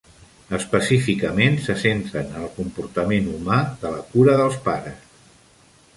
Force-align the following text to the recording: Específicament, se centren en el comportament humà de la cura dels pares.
Específicament, 0.59 1.59
se 1.67 1.75
centren 1.83 2.31
en 2.33 2.47
el 2.47 2.51
comportament 2.57 3.29
humà 3.35 3.61
de 3.85 3.95
la 3.97 4.03
cura 4.15 4.39
dels 4.41 4.59
pares. 4.69 5.17